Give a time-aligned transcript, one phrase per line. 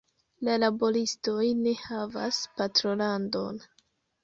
[0.45, 3.65] La laboristoj ne havas patrolandon.